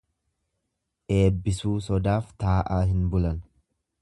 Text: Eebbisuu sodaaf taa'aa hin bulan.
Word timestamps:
Eebbisuu 1.17 1.75
sodaaf 1.89 2.35
taa'aa 2.45 2.83
hin 2.93 3.09
bulan. 3.15 3.43